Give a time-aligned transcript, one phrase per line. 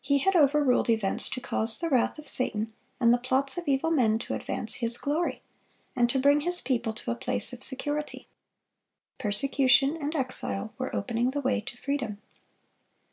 [0.00, 3.92] He had overruled events to cause the wrath of Satan and the plots of evil
[3.92, 5.42] men to advance His glory,
[5.94, 8.26] and to bring His people to a place of security.
[9.18, 12.18] Persecution and exile were opening the way to freedom.